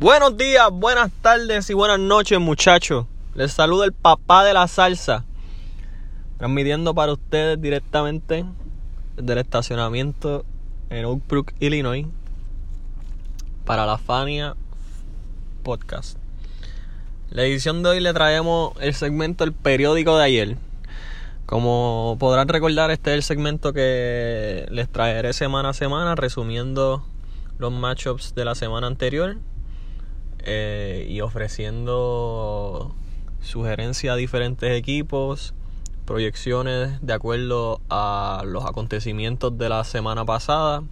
Buenos 0.00 0.36
días, 0.36 0.68
buenas 0.72 1.12
tardes 1.22 1.70
y 1.70 1.72
buenas 1.72 2.00
noches 2.00 2.40
muchachos. 2.40 3.06
Les 3.36 3.52
saluda 3.52 3.84
el 3.84 3.92
papá 3.92 4.44
de 4.44 4.52
la 4.52 4.66
salsa. 4.66 5.24
Transmitiendo 6.36 6.96
para 6.96 7.12
ustedes 7.12 7.62
directamente 7.62 8.44
desde 9.16 9.32
el 9.32 9.38
estacionamiento 9.38 10.44
en 10.90 11.04
Oak 11.04 11.22
Brook, 11.28 11.52
Illinois. 11.60 12.06
Para 13.64 13.86
la 13.86 13.96
Fania 13.96 14.56
Podcast. 15.62 16.18
La 17.30 17.44
edición 17.44 17.84
de 17.84 17.90
hoy 17.90 18.00
le 18.00 18.12
traemos 18.12 18.72
el 18.80 18.94
segmento 18.94 19.44
El 19.44 19.52
periódico 19.52 20.18
de 20.18 20.24
ayer. 20.24 20.56
Como 21.46 22.16
podrán 22.18 22.48
recordar, 22.48 22.90
este 22.90 23.12
es 23.12 23.14
el 23.14 23.22
segmento 23.22 23.72
que 23.72 24.66
les 24.70 24.88
traeré 24.88 25.32
semana 25.32 25.68
a 25.68 25.72
semana 25.72 26.16
resumiendo 26.16 27.06
los 27.58 27.72
matchups 27.72 28.34
de 28.34 28.44
la 28.44 28.56
semana 28.56 28.88
anterior 28.88 29.36
eh, 30.44 31.06
y 31.08 31.20
ofreciendo 31.20 32.94
sugerencias 33.40 34.14
a 34.14 34.16
diferentes 34.16 34.70
equipos, 34.76 35.54
proyecciones 36.04 37.00
de 37.00 37.12
acuerdo 37.12 37.80
a 37.88 38.42
los 38.44 38.64
acontecimientos 38.64 39.56
de 39.56 39.68
la 39.68 39.84
semana 39.84 40.24
pasada, 40.24 40.82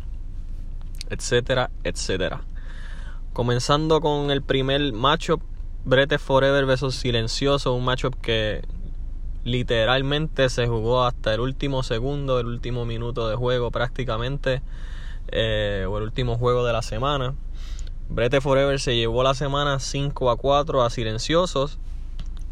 etcétera, 1.11 1.71
etcétera. 1.85 2.43
Comenzando 3.33 4.01
con 4.01 4.31
el 4.31 4.43
primer 4.43 4.93
matchup, 4.93 5.43
Brete 5.85 6.19
Forever 6.19 6.65
vs 6.67 6.95
Silencioso, 6.95 7.75
un 7.75 7.85
matchup 7.85 8.15
que 8.21 8.63
literalmente 9.45 10.49
se 10.49 10.67
jugó 10.67 11.05
hasta 11.05 11.35
el 11.35 11.41
último 11.41 11.83
segundo, 11.83 12.39
el 12.39 12.47
último 12.47 12.85
minuto 12.85 13.29
de 13.29 13.37
juego 13.37 13.71
prácticamente, 13.71 14.63
eh, 15.29 15.87
o 15.89 15.99
el 15.99 16.05
último 16.05 16.39
juego 16.39 16.65
de 16.65 16.73
la 16.73 16.83
semana. 16.83 17.35
Brete 18.15 18.43
Forever 18.43 18.79
se 18.79 18.95
llevó 18.95 19.23
la 19.23 19.33
semana 19.33 19.79
5 19.79 20.31
a 20.31 20.37
4 20.37 20.83
a 20.83 20.91
Silenciosos, 20.91 21.79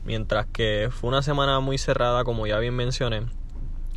mientras 0.06 0.46
que 0.46 0.88
fue 0.90 1.08
una 1.08 1.20
semana 1.20 1.60
muy 1.60 1.76
cerrada, 1.76 2.24
como 2.24 2.46
ya 2.46 2.58
bien 2.58 2.74
mencioné. 2.74 3.26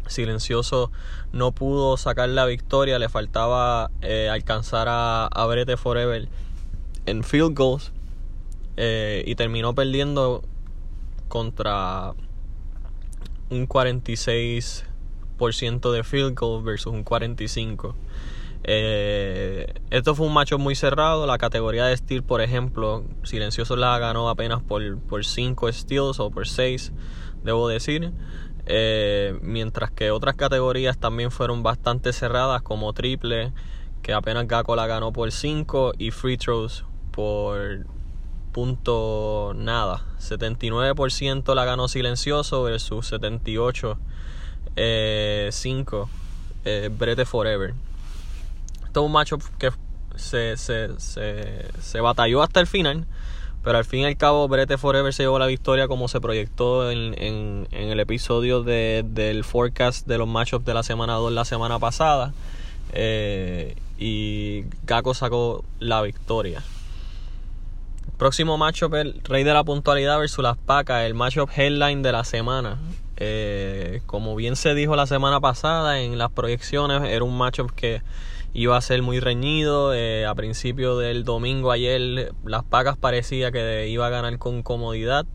Silencioso 0.06 0.92
no 1.32 1.54
pudo 1.54 1.96
sacar 1.96 2.28
la 2.28 2.46
victoria, 2.46 3.00
le 3.00 3.08
faltaba 3.08 3.92
eh, 4.02 4.28
alcanzar 4.30 4.90
a, 4.90 5.28
a, 5.28 5.46
Brete 5.46 5.78
Forever 5.78 6.28
en 7.06 7.24
field 7.24 7.58
goals 7.58 7.94
eh, 8.76 9.24
y 9.26 9.36
terminó 9.36 9.74
perdiendo 9.74 10.44
contra 11.30 12.12
un 13.50 13.70
46% 13.70 15.92
de 15.94 16.04
field 16.04 16.38
goals 16.38 16.66
versus 16.66 16.92
un 16.92 17.06
45%. 17.06 17.96
Eh, 18.66 19.74
esto 19.90 20.16
fue 20.16 20.26
un 20.26 20.34
macho 20.34 20.58
muy 20.58 20.76
cerrado. 20.76 21.26
La 21.28 21.38
categoría 21.38 21.86
de 21.86 21.98
steel, 21.98 22.24
por 22.24 22.42
ejemplo, 22.42 23.04
Silencioso 23.24 23.76
la 23.76 23.98
ganó 24.00 24.30
apenas 24.30 24.62
por, 24.62 25.00
por 25.00 25.26
5 25.26 25.72
steals 25.72 26.20
o 26.20 26.32
por 26.32 26.48
6, 26.48 26.94
debo 27.44 27.68
decir. 27.68 28.12
Eh, 28.66 29.38
mientras 29.42 29.92
que 29.92 30.12
otras 30.12 30.36
categorías 30.36 30.98
también 30.98 31.32
fueron 31.32 31.64
bastante 31.64 32.14
cerradas, 32.14 32.62
como 32.62 32.94
triple, 32.94 33.52
que 34.02 34.14
apenas 34.14 34.48
Gako 34.48 34.76
la 34.76 34.88
ganó 34.88 35.12
por 35.12 35.32
5, 35.32 35.94
y 35.98 36.12
free 36.12 36.38
throws 36.38 36.86
por 37.12 37.86
punto 38.54 39.54
nada. 39.56 40.06
79% 40.20 41.54
la 41.56 41.66
ganó 41.66 41.88
Silencioso 41.90 42.64
versus 42.64 43.08
78 43.08 43.98
eh, 44.76 45.50
5 45.52 46.10
eh, 46.66 46.90
Brete 46.98 47.26
Forever 47.26 47.74
un 49.02 49.12
matchup 49.12 49.42
que 49.58 49.72
se, 50.16 50.58
se, 50.58 51.00
se, 51.00 51.66
se, 51.80 52.02
batalló 52.02 52.44
hasta 52.44 52.60
el 52.60 52.68
final. 52.68 53.06
Pero 53.64 53.78
al 53.78 53.86
fin 53.86 54.02
y 54.02 54.06
al 54.06 54.18
cabo, 54.18 54.48
Brete 54.50 54.78
Forever 54.78 55.14
se 55.14 55.24
llevó 55.24 55.40
la 55.40 55.48
victoria 55.48 55.88
como 55.88 56.10
se 56.10 56.20
proyectó 56.20 56.92
en, 56.92 57.16
en, 57.18 57.68
en 57.72 57.90
el 57.90 58.00
episodio 58.02 58.62
de, 58.62 59.06
del 59.08 59.46
forecast 59.46 60.06
de 60.06 60.18
los 60.18 60.28
matchups 60.28 60.66
de 60.66 60.74
la 60.74 60.84
semana 60.84 61.14
2 61.14 61.32
la 61.32 61.46
semana 61.46 61.80
pasada. 61.80 62.34
Eh, 62.92 63.76
y 63.98 64.66
Gako 64.86 65.14
sacó 65.14 65.64
la 65.80 66.02
victoria. 66.02 66.62
Próximo 68.18 68.58
matchup, 68.58 68.94
el 68.96 69.22
Rey 69.24 69.44
de 69.44 69.54
la 69.54 69.64
Puntualidad 69.64 70.20
versus 70.20 70.44
las 70.44 70.58
Pacas, 70.58 71.04
el 71.04 71.14
matchup 71.14 71.50
headline 71.56 72.04
de 72.04 72.12
la 72.12 72.24
semana. 72.24 72.78
Eh, 73.18 74.02
como 74.06 74.36
bien 74.36 74.56
se 74.56 74.74
dijo 74.74 74.96
la 74.96 75.08
semana 75.08 75.40
pasada 75.40 76.02
en 76.02 76.18
las 76.18 76.32
proyecciones, 76.32 77.02
era 77.04 77.24
un 77.24 77.38
matchup 77.38 77.72
que 77.72 78.02
iba 78.54 78.78
a 78.78 78.82
ser 78.82 79.02
muy 79.02 79.20
reñido. 79.20 79.94
Eh, 79.94 80.26
a 80.26 80.36
principio 80.36 80.98
del 80.98 81.24
domingo 81.24 81.72
ayer 81.72 82.34
las 82.46 82.64
Pacas 82.64 82.98
parecía 82.98 83.52
que 83.52 83.88
iba 83.90 84.08
a 84.08 84.10
ganar 84.10 84.38
con 84.38 84.64
comodidad. 84.64 85.26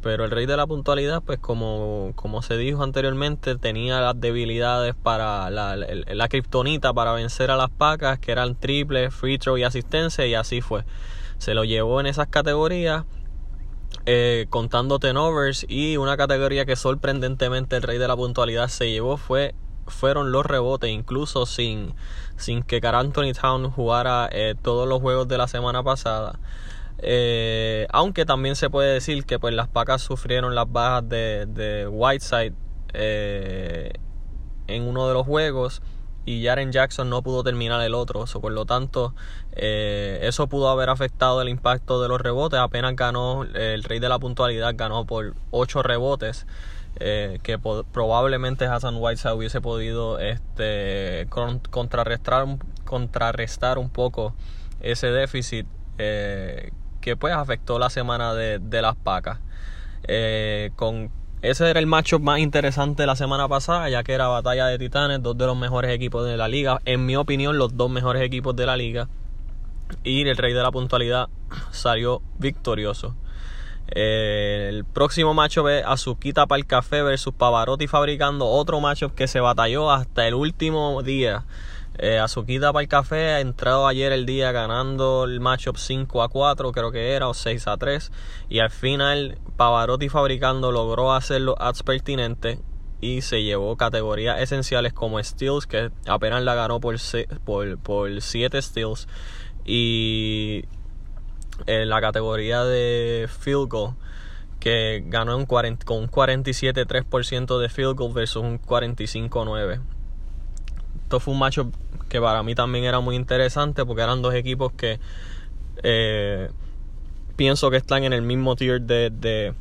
Pero 0.00 0.24
el 0.24 0.30
rey 0.30 0.46
de 0.46 0.56
la 0.56 0.66
puntualidad, 0.66 1.22
pues 1.22 1.40
como, 1.40 2.12
como 2.14 2.40
se 2.42 2.56
dijo 2.56 2.84
anteriormente, 2.84 3.56
tenía 3.56 4.00
las 4.00 4.20
debilidades 4.20 4.94
para 4.94 5.50
la, 5.50 5.74
la, 5.74 5.88
la 6.06 6.28
kriptonita 6.28 6.94
para 6.94 7.12
vencer 7.12 7.50
a 7.50 7.56
las 7.56 7.70
Pacas, 7.70 8.20
que 8.20 8.30
eran 8.30 8.54
triple, 8.54 9.10
free 9.10 9.38
throw 9.38 9.56
y 9.56 9.64
asistencia, 9.64 10.24
y 10.24 10.34
así 10.34 10.60
fue. 10.60 10.84
Se 11.38 11.52
lo 11.52 11.64
llevó 11.64 12.00
en 12.00 12.06
esas 12.06 12.28
categorías. 12.28 13.04
Eh, 14.04 14.46
contando 14.50 14.98
tenovers 14.98 15.66
y 15.68 15.96
una 15.96 16.16
categoría 16.16 16.64
que 16.64 16.76
sorprendentemente 16.76 17.76
el 17.76 17.82
rey 17.82 17.98
de 17.98 18.06
la 18.06 18.16
puntualidad 18.16 18.68
se 18.68 18.90
llevó 18.90 19.16
fue 19.16 19.54
fueron 19.88 20.32
los 20.32 20.46
rebotes, 20.46 20.90
incluso 20.90 21.46
sin, 21.46 21.94
sin 22.36 22.62
que 22.62 22.80
Car 22.80 22.94
Anthony 22.94 23.32
Town 23.38 23.70
jugara 23.70 24.28
eh, 24.32 24.54
todos 24.60 24.88
los 24.88 25.00
juegos 25.00 25.28
de 25.28 25.38
la 25.38 25.48
semana 25.48 25.82
pasada. 25.82 26.38
Eh, 26.98 27.86
aunque 27.90 28.26
también 28.26 28.56
se 28.56 28.70
puede 28.70 28.92
decir 28.94 29.24
que 29.24 29.38
pues 29.38 29.54
las 29.54 29.68
pacas 29.68 30.02
sufrieron 30.02 30.54
las 30.54 30.70
bajas 30.70 31.08
de, 31.08 31.46
de 31.46 31.86
Whiteside 31.86 32.54
eh, 32.92 33.92
en 34.66 34.82
uno 34.82 35.06
de 35.06 35.14
los 35.14 35.26
juegos 35.26 35.80
y 36.28 36.44
Jaren 36.44 36.72
Jackson 36.72 37.08
no 37.08 37.22
pudo 37.22 37.42
terminar 37.42 37.80
el 37.80 37.94
otro. 37.94 38.26
por 38.26 38.52
lo 38.52 38.66
tanto, 38.66 39.14
eh, 39.52 40.18
eso 40.22 40.46
pudo 40.46 40.68
haber 40.68 40.90
afectado 40.90 41.40
el 41.40 41.48
impacto 41.48 42.02
de 42.02 42.08
los 42.08 42.20
rebotes. 42.20 42.60
Apenas 42.60 42.94
ganó, 42.96 43.44
el 43.44 43.82
rey 43.82 43.98
de 43.98 44.10
la 44.10 44.18
puntualidad 44.18 44.74
ganó 44.76 45.06
por 45.06 45.34
8 45.52 45.82
rebotes. 45.82 46.46
Eh, 47.00 47.38
que 47.44 47.58
probablemente 47.58 48.66
Hassan 48.66 48.96
Whiteside 48.98 49.32
hubiese 49.32 49.60
podido 49.60 50.18
este, 50.18 51.28
contrarrestar, 51.70 52.46
contrarrestar 52.84 53.78
un 53.78 53.88
poco 53.88 54.34
ese 54.80 55.12
déficit 55.12 55.66
eh, 55.98 56.72
que 57.00 57.16
pues 57.16 57.34
afectó 57.34 57.78
la 57.78 57.88
semana 57.88 58.34
de, 58.34 58.58
de 58.58 58.82
las 58.82 58.96
pacas. 58.96 59.38
Eh, 60.08 60.70
con, 60.74 61.10
ese 61.40 61.70
era 61.70 61.78
el 61.78 61.86
matchup 61.86 62.20
más 62.20 62.40
interesante 62.40 63.04
de 63.04 63.06
la 63.06 63.14
semana 63.14 63.48
pasada, 63.48 63.88
ya 63.88 64.02
que 64.02 64.12
era 64.12 64.26
batalla 64.26 64.66
de 64.66 64.78
titanes, 64.78 65.22
dos 65.22 65.38
de 65.38 65.46
los 65.46 65.56
mejores 65.56 65.92
equipos 65.92 66.26
de 66.26 66.36
la 66.36 66.48
liga, 66.48 66.80
en 66.84 67.06
mi 67.06 67.14
opinión 67.14 67.58
los 67.58 67.76
dos 67.76 67.90
mejores 67.90 68.22
equipos 68.22 68.56
de 68.56 68.66
la 68.66 68.76
liga, 68.76 69.08
y 70.02 70.26
el 70.26 70.36
rey 70.36 70.52
de 70.52 70.62
la 70.62 70.72
puntualidad 70.72 71.28
salió 71.70 72.22
victorioso. 72.38 73.14
Eh, 73.90 74.66
el 74.68 74.84
próximo 74.84 75.32
macho 75.34 75.62
ve 75.62 75.82
Azuquita 75.84 76.46
para 76.46 76.58
el 76.58 76.66
café 76.66 77.02
versus 77.02 77.32
Pavarotti 77.32 77.86
fabricando 77.86 78.46
otro 78.46 78.80
macho 78.80 79.14
que 79.14 79.26
se 79.26 79.40
batalló 79.40 79.90
hasta 79.90 80.26
el 80.26 80.34
último 80.34 81.02
día. 81.02 81.46
Eh, 82.00 82.18
Azuquita 82.18 82.72
para 82.72 82.82
el 82.82 82.88
café 82.88 83.32
ha 83.32 83.40
entrado 83.40 83.88
ayer 83.88 84.12
el 84.12 84.24
día 84.24 84.52
ganando 84.52 85.24
el 85.24 85.40
matchup 85.40 85.76
5 85.76 86.22
a 86.22 86.28
4, 86.28 86.70
creo 86.70 86.92
que 86.92 87.12
era, 87.12 87.28
o 87.28 87.34
6 87.34 87.66
a 87.66 87.76
3. 87.76 88.12
Y 88.48 88.60
al 88.60 88.70
final, 88.70 89.38
Pavarotti 89.56 90.08
fabricando 90.08 90.70
logró 90.70 91.12
hacer 91.12 91.40
los 91.40 91.56
ads 91.58 91.82
pertinentes 91.82 92.60
y 93.00 93.22
se 93.22 93.42
llevó 93.42 93.76
categorías 93.76 94.40
esenciales 94.40 94.92
como 94.92 95.22
Steals, 95.22 95.66
que 95.66 95.90
apenas 96.06 96.42
la 96.42 96.54
ganó 96.54 96.80
por, 96.80 96.96
por, 97.44 97.78
por 97.78 98.20
7 98.20 98.62
Steals. 98.62 99.08
Y 99.64 100.64
en 101.66 101.88
la 101.88 102.00
categoría 102.00 102.64
de 102.64 103.28
field 103.40 103.68
goal 103.68 103.94
que 104.60 105.04
ganó 105.06 105.36
un 105.36 105.46
40, 105.46 105.84
con 105.84 105.98
un 105.98 106.10
47-3% 106.10 107.58
de 107.58 107.68
field 107.68 107.96
goal 107.96 108.12
versus 108.12 108.42
un 108.42 108.60
45-9. 108.60 109.80
Esto 111.04 111.20
fue 111.20 111.34
un 111.34 111.40
macho 111.40 111.70
que 112.08 112.20
para 112.20 112.42
mí 112.42 112.54
también 112.54 112.84
era 112.84 113.00
muy 113.00 113.16
interesante 113.16 113.84
porque 113.84 114.02
eran 114.02 114.22
dos 114.22 114.34
equipos 114.34 114.72
que 114.72 114.98
eh, 115.82 116.50
pienso 117.36 117.70
que 117.70 117.76
están 117.76 118.04
en 118.04 118.12
el 118.12 118.22
mismo 118.22 118.56
tier 118.56 118.80
de, 118.80 119.10
de, 119.10 119.54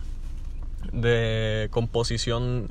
de 0.91 1.67
composición 1.69 2.69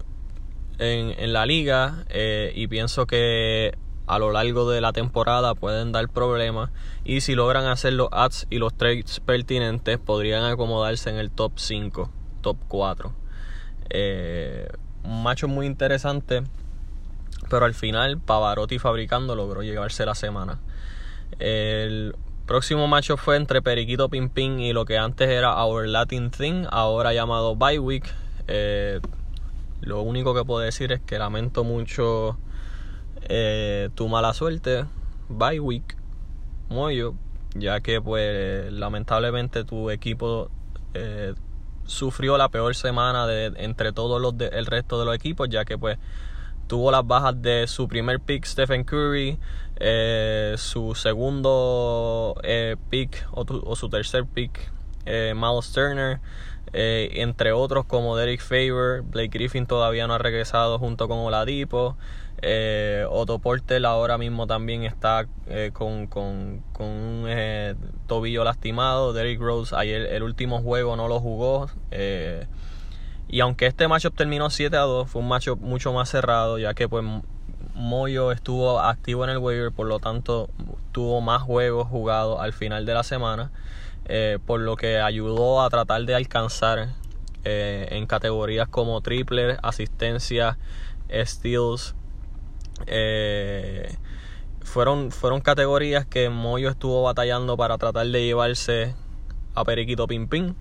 en, 0.78 1.14
en, 1.18 1.32
la 1.32 1.46
liga 1.46 2.04
eh, 2.08 2.52
y 2.54 2.66
pienso 2.66 3.06
que 3.06 3.76
a 4.06 4.18
lo 4.18 4.32
largo 4.32 4.70
de 4.70 4.80
la 4.80 4.92
temporada 4.92 5.54
pueden 5.54 5.92
dar 5.92 6.08
problemas 6.08 6.70
y 7.04 7.20
si 7.20 7.34
logran 7.34 7.66
hacer 7.66 7.92
los 7.92 8.08
ads 8.12 8.46
y 8.50 8.58
los 8.58 8.74
trades 8.74 9.20
pertinentes 9.20 9.98
podrían 9.98 10.44
acomodarse 10.44 11.10
en 11.10 11.16
el 11.16 11.30
top 11.30 11.52
5, 11.56 12.10
top 12.40 12.56
4. 12.68 13.12
Eh, 13.90 14.68
un 15.04 15.22
macho 15.22 15.48
muy 15.48 15.66
interesante, 15.66 16.42
pero 17.48 17.66
al 17.66 17.74
final 17.74 18.18
Pavarotti 18.18 18.78
fabricando 18.78 19.34
logró 19.34 19.62
llevarse 19.62 20.06
la 20.06 20.14
semana. 20.14 20.58
El 21.38 22.14
Próximo 22.46 22.86
macho 22.86 23.16
fue 23.16 23.34
entre 23.34 23.60
Periquito 23.60 24.08
Pimpín 24.08 24.60
y 24.60 24.72
lo 24.72 24.84
que 24.84 24.98
antes 24.98 25.28
era 25.28 25.64
Our 25.64 25.88
Latin 25.88 26.30
Thing, 26.30 26.64
ahora 26.70 27.12
llamado 27.12 27.56
Bye 27.56 27.80
Week. 27.80 28.04
Eh, 28.46 29.00
lo 29.80 30.02
único 30.02 30.32
que 30.32 30.44
puedo 30.44 30.60
decir 30.60 30.92
es 30.92 31.00
que 31.00 31.18
lamento 31.18 31.64
mucho 31.64 32.38
eh, 33.28 33.90
tu 33.94 34.08
mala 34.08 34.34
suerte, 34.34 34.84
Bye 35.28 35.60
Week, 35.60 35.96
Moyo, 36.68 37.14
ya 37.54 37.80
que 37.80 38.00
pues 38.00 38.72
lamentablemente 38.72 39.64
tu 39.64 39.90
equipo 39.90 40.50
eh, 40.94 41.34
sufrió 41.84 42.36
la 42.36 42.48
peor 42.48 42.74
semana 42.74 43.26
de 43.26 43.52
entre 43.56 43.92
todos 43.92 44.20
los 44.20 44.34
el 44.52 44.66
resto 44.66 44.98
de 44.98 45.04
los 45.04 45.14
equipos, 45.14 45.48
ya 45.48 45.64
que 45.64 45.78
pues 45.78 45.98
tuvo 46.66 46.90
las 46.90 47.06
bajas 47.06 47.40
de 47.40 47.66
su 47.66 47.88
primer 47.88 48.20
pick 48.20 48.44
Stephen 48.44 48.84
Curry, 48.84 49.38
eh, 49.76 50.54
su 50.58 50.94
segundo 50.94 52.34
eh, 52.42 52.76
pick 52.90 53.26
o, 53.30 53.76
su 53.76 53.88
tercer 53.88 54.24
pick 54.26 54.72
eh, 55.04 55.34
Miles 55.36 55.72
Turner, 55.72 56.20
eh, 56.72 57.10
entre 57.14 57.52
otros 57.52 57.84
como 57.86 58.16
Derek 58.16 58.40
Favor, 58.40 59.02
Blake 59.02 59.28
Griffin 59.28 59.66
todavía 59.66 60.06
no 60.06 60.14
ha 60.14 60.18
regresado 60.18 60.78
junto 60.78 61.08
con 61.08 61.18
Oladipo. 61.18 61.96
Eh, 62.42 63.06
Otto 63.08 63.38
Porter 63.38 63.84
ahora 63.86 64.18
mismo 64.18 64.46
también 64.46 64.84
está 64.84 65.26
con, 65.72 66.06
con, 66.06 66.62
con, 66.72 66.86
un 66.86 67.76
tobillo 68.06 68.44
lastimado. 68.44 69.12
Derrick 69.12 69.40
Rose 69.40 69.74
ayer 69.76 70.02
el 70.02 70.22
último 70.22 70.60
juego 70.60 70.96
no 70.96 71.08
lo 71.08 71.20
jugó. 71.20 71.68
y 73.28 73.40
aunque 73.40 73.66
este 73.66 73.88
matchup 73.88 74.14
terminó 74.14 74.50
7 74.50 74.76
a 74.76 74.80
2, 74.80 75.08
fue 75.08 75.22
un 75.22 75.28
matchup 75.28 75.60
mucho 75.60 75.92
más 75.92 76.10
cerrado, 76.10 76.58
ya 76.58 76.74
que 76.74 76.88
pues 76.88 77.04
Moyo 77.76 78.32
estuvo 78.32 78.80
activo 78.80 79.24
en 79.24 79.30
el 79.30 79.38
waiver, 79.38 79.70
por 79.70 79.86
lo 79.86 79.98
tanto 79.98 80.48
tuvo 80.92 81.20
más 81.20 81.42
juegos 81.42 81.86
jugados 81.86 82.40
al 82.40 82.54
final 82.54 82.86
de 82.86 82.94
la 82.94 83.02
semana, 83.02 83.50
eh, 84.06 84.38
por 84.46 84.60
lo 84.60 84.76
que 84.76 84.98
ayudó 84.98 85.60
a 85.60 85.68
tratar 85.68 86.06
de 86.06 86.14
alcanzar 86.14 86.88
eh, 87.44 87.86
en 87.90 88.06
categorías 88.06 88.66
como 88.66 89.02
triple, 89.02 89.58
asistencia, 89.62 90.56
steals. 91.10 91.94
Eh, 92.86 93.94
fueron, 94.62 95.10
fueron 95.10 95.40
categorías 95.40 96.06
que 96.06 96.28
Moyo 96.28 96.68
estuvo 96.68 97.02
batallando 97.02 97.56
para 97.56 97.78
tratar 97.78 98.06
de 98.06 98.24
llevarse 98.24 98.94
a 99.54 99.64
Periquito 99.64 100.06
Pim 100.06 100.28
Pim. 100.28 100.54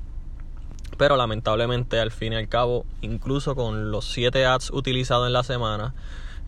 Pero 0.98 1.18
lamentablemente 1.18 2.00
al 2.00 2.12
fin 2.12 2.34
y 2.34 2.36
al 2.38 2.48
cabo, 2.48 2.86
incluso 3.02 3.56
con 3.56 3.92
los 3.92 4.06
7 4.12 4.46
ads 4.46 4.72
utilizados 4.72 5.28
en 5.28 5.34
la 5.34 5.44
semana, 5.44 5.94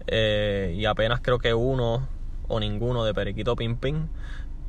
eh, 0.08 0.74
y 0.78 0.86
apenas 0.86 1.20
creo 1.22 1.40
que 1.40 1.54
uno 1.54 2.08
o 2.48 2.60
ninguno 2.60 3.04
de 3.04 3.14
Periquito 3.14 3.56
Pim 3.56 3.78
Pim. 3.78 4.08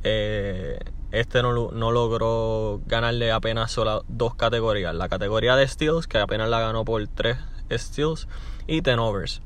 Eh, 0.02 0.78
este 1.10 1.42
no, 1.42 1.70
logró 1.70 2.80
ganarle 2.86 3.32
apenas 3.32 3.72
solo 3.72 4.04
dos 4.08 4.34
categorías. 4.34 4.94
La 4.94 5.08
categoría 5.08 5.56
de 5.56 5.66
steals, 5.66 6.06
que 6.06 6.18
apenas 6.18 6.48
la 6.48 6.60
ganó 6.60 6.84
por 6.84 7.06
tres 7.08 7.38
steals, 7.70 8.28
y 8.66 8.82
tenovers. 8.82 9.40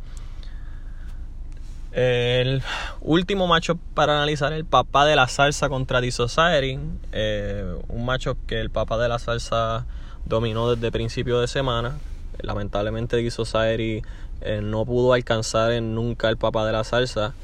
El 1.93 2.62
último 3.03 3.47
macho 3.47 3.77
para 3.93 4.17
analizar 4.17 4.55
el 4.55 4.65
papá 4.65 5.05
de 5.05 5.15
la 5.15 5.29
salsa 5.29 5.69
contra 5.69 6.00
The 6.00 6.11
Society. 6.11 6.79
Eh, 7.12 7.77
un 7.89 8.06
macho 8.06 8.39
que 8.47 8.61
el 8.61 8.71
papá 8.71 8.97
de 8.97 9.11
la 9.11 9.19
salsa 9.19 9.85
dominó 10.25 10.75
desde 10.75 10.91
principio 10.91 11.39
de 11.41 11.49
semana. 11.49 11.99
Lamentablemente 12.41 13.23
The 13.23 13.31
Society 13.31 14.03
eh, 14.41 14.61
no 14.62 14.87
pudo 14.87 15.12
alcanzar 15.12 15.83
nunca 15.83 16.31
el 16.31 16.39
papá 16.39 16.65
de 16.65 16.73
la 16.73 16.83
salsa. 16.83 17.35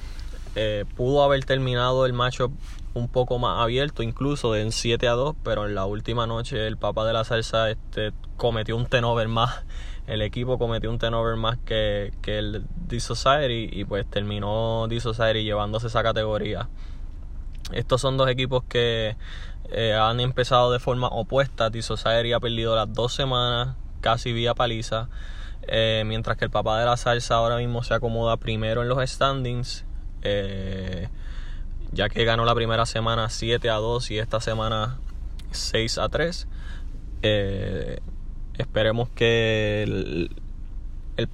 Eh, 0.56 0.86
pudo 0.96 1.22
haber 1.22 1.44
terminado 1.44 2.06
el 2.06 2.14
matchup 2.14 2.50
un 2.94 3.08
poco 3.08 3.38
más 3.38 3.62
abierto, 3.62 4.02
incluso 4.02 4.56
en 4.56 4.72
7 4.72 5.08
a 5.08 5.12
2, 5.12 5.36
pero 5.44 5.66
en 5.66 5.74
la 5.74 5.84
última 5.84 6.26
noche 6.26 6.66
el 6.66 6.78
papá 6.78 7.06
de 7.06 7.12
la 7.12 7.24
salsa 7.24 7.70
este, 7.70 8.12
cometió 8.38 8.76
un 8.76 8.86
tenover 8.86 9.28
más. 9.28 9.62
El 10.08 10.22
equipo 10.22 10.58
cometió 10.58 10.90
un 10.90 10.98
tenover 10.98 11.36
más 11.36 11.58
que, 11.58 12.14
que 12.22 12.38
el 12.38 12.64
D 12.86 12.98
Society 12.98 13.68
y 13.70 13.84
pues 13.84 14.08
terminó 14.08 14.86
D 14.88 15.00
Society 15.00 15.44
llevándose 15.44 15.88
esa 15.88 16.02
categoría. 16.02 16.68
Estos 17.72 18.00
son 18.00 18.16
dos 18.16 18.28
equipos 18.30 18.64
que 18.64 19.16
eh, 19.70 19.92
han 19.92 20.20
empezado 20.20 20.72
de 20.72 20.78
forma 20.78 21.08
opuesta. 21.08 21.68
D 21.68 21.82
Society 21.82 22.32
ha 22.32 22.40
perdido 22.40 22.74
las 22.74 22.90
dos 22.90 23.12
semanas, 23.12 23.76
casi 24.00 24.32
vía 24.32 24.54
paliza. 24.54 25.10
Eh, 25.62 26.04
mientras 26.06 26.38
que 26.38 26.46
el 26.46 26.50
papá 26.50 26.80
de 26.80 26.86
la 26.86 26.96
salsa 26.96 27.34
ahora 27.34 27.58
mismo 27.58 27.82
se 27.82 27.92
acomoda 27.92 28.38
primero 28.38 28.80
en 28.80 28.88
los 28.88 28.98
standings. 29.10 29.84
Eh, 30.22 31.08
ya 31.92 32.08
que 32.08 32.24
ganó 32.24 32.46
la 32.46 32.54
primera 32.54 32.86
semana 32.86 33.28
7 33.28 33.68
a 33.68 33.74
2 33.74 34.10
y 34.10 34.18
esta 34.18 34.40
semana 34.40 34.98
6 35.50 35.98
a 35.98 36.08
3. 36.08 36.48
Eh, 37.22 38.00
esperemos 38.58 39.08
que 39.10 39.82
el, 39.84 40.30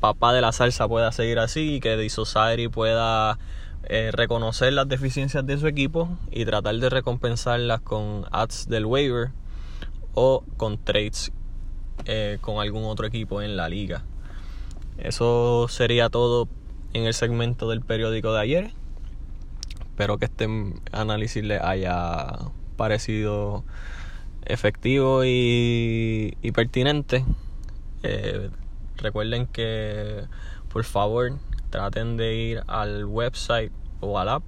papá 0.00 0.32
de 0.32 0.41
la 0.41 0.53
salsa 0.53 0.88
pueda 0.88 1.12
seguir 1.12 1.38
así 1.38 1.75
y 1.75 1.81
que 1.81 1.97
The 1.97 2.09
Society 2.09 2.69
pueda 2.69 3.38
reconocer 4.12 4.73
las 4.73 4.88
deficiencias 4.88 5.47
de 5.47 5.59
su 5.59 5.67
equipo 5.67 6.09
y 6.31 6.47
tratar 6.47 6.76
de 6.76 6.88
recompensarlas 6.88 7.82
con 7.82 8.25
ads 8.31 8.67
del 8.69 8.87
waiver 8.87 9.31
o 10.15 10.43
con 10.56 10.79
trades 10.79 11.32
con 12.41 12.61
algún 12.61 12.85
otro 12.85 13.06
equipo 13.06 13.43
en 13.43 13.59
la 13.59 13.69
liga. 13.69 14.05
Eso 14.97 15.67
sería 15.69 16.09
todo 16.09 16.49
en 16.94 17.05
el 17.05 17.15
segmento 17.15 17.69
del 17.69 17.82
periódico 17.82 18.32
de 18.32 18.41
ayer. 18.41 18.70
Espero 19.81 20.19
que 20.19 20.25
este 20.25 20.49
análisis 20.93 21.44
les 21.44 21.61
haya 21.61 22.38
parecido 22.77 23.65
efectivo 24.46 25.23
y, 25.25 26.37
pertinente. 26.55 27.25
Eh, 28.02 28.50
recuerden 28.96 29.46
que 29.46 30.25
por 30.73 30.85
favor 30.85 31.38
traten 31.70 32.17
de 32.17 32.35
ir 32.35 32.62
al 32.67 33.05
website 33.05 33.73
o 34.00 34.19
al 34.19 34.29
app 34.29 34.44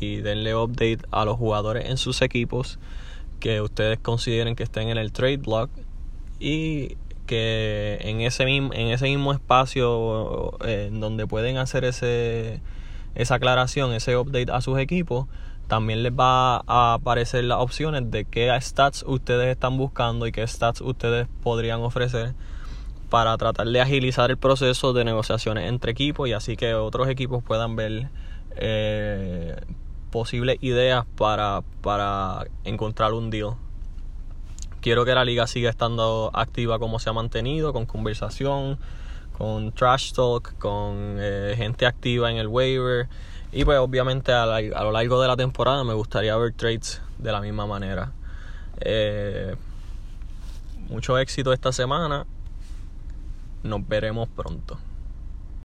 y 0.00 0.16
denle 0.16 0.54
update 0.54 0.98
a 1.10 1.24
los 1.24 1.38
jugadores 1.38 1.88
en 1.88 1.96
sus 1.96 2.20
equipos 2.22 2.78
que 3.40 3.60
ustedes 3.60 3.98
consideren 3.98 4.56
que 4.56 4.62
estén 4.62 4.88
en 4.88 4.98
el 4.98 5.12
trade 5.12 5.36
block 5.38 5.70
y 6.40 6.96
que 7.26 7.98
en 8.00 8.20
ese 8.20 8.44
mismo, 8.44 8.72
en 8.72 8.88
ese 8.88 9.06
mismo 9.06 9.32
espacio 9.32 10.58
eh, 10.64 10.88
en 10.88 11.00
donde 11.00 11.26
pueden 11.26 11.56
hacer 11.58 11.84
ese, 11.84 12.60
esa 13.14 13.36
aclaración, 13.36 13.92
ese 13.92 14.16
update 14.16 14.50
a 14.52 14.60
sus 14.60 14.78
equipos, 14.78 15.26
también 15.68 16.02
les 16.02 16.12
va 16.12 16.62
a 16.66 16.94
aparecer 16.94 17.44
las 17.44 17.58
opciones 17.58 18.10
de 18.10 18.24
qué 18.24 18.56
stats 18.60 19.04
ustedes 19.06 19.48
están 19.48 19.76
buscando 19.76 20.26
y 20.26 20.32
qué 20.32 20.46
stats 20.46 20.80
ustedes 20.80 21.26
podrían 21.42 21.80
ofrecer 21.80 22.34
para 23.10 23.36
tratar 23.36 23.68
de 23.68 23.80
agilizar 23.80 24.30
el 24.30 24.36
proceso 24.36 24.92
de 24.92 25.04
negociaciones 25.04 25.68
entre 25.68 25.92
equipos 25.92 26.28
y 26.28 26.32
así 26.32 26.56
que 26.56 26.74
otros 26.74 27.08
equipos 27.08 27.42
puedan 27.42 27.76
ver 27.76 28.08
eh, 28.56 29.56
posibles 30.10 30.58
ideas 30.60 31.06
para, 31.16 31.62
para 31.80 32.44
encontrar 32.64 33.12
un 33.12 33.30
deal. 33.30 33.54
Quiero 34.80 35.04
que 35.04 35.14
la 35.14 35.24
liga 35.24 35.46
siga 35.46 35.70
estando 35.70 36.30
activa 36.34 36.78
como 36.78 36.98
se 36.98 37.08
ha 37.08 37.12
mantenido, 37.12 37.72
con 37.72 37.86
conversación, 37.86 38.78
con 39.36 39.72
trash 39.72 40.12
talk, 40.12 40.56
con 40.58 41.16
eh, 41.18 41.54
gente 41.56 41.86
activa 41.86 42.30
en 42.30 42.36
el 42.36 42.48
waiver. 42.48 43.08
Y 43.52 43.64
pues 43.64 43.78
obviamente 43.78 44.32
a, 44.32 44.46
lo 44.60 44.92
largo 44.92 45.20
de 45.20 45.28
la 45.28 45.36
temporada 45.36 45.84
me 45.84 45.94
gustaría 45.94 46.36
ver 46.36 46.52
trades 46.54 47.00
de 47.18 47.32
la 47.32 47.40
misma 47.40 47.66
manera. 47.66 48.12
Eh, 48.80 49.54
mucho 50.88 51.18
éxito 51.18 51.52
esta 51.52 51.72
semana. 51.72 52.26
Nos 53.62 53.86
veremos 53.86 54.28
pronto. 54.28 54.78